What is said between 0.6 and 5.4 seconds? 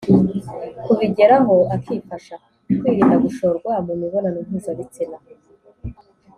kubigeraho, akifasha. Kwirinda gushorwa mu mibonano mpuzabitsina